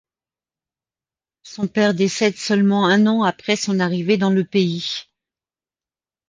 Son 1.43 1.67
père 1.67 1.93
décède 1.93 2.35
seulement 2.35 2.87
un 2.87 3.05
an 3.05 3.21
après 3.21 3.55
son 3.55 3.79
arrivée 3.79 4.17
dans 4.17 4.31
le 4.31 4.43
pays. 4.43 5.03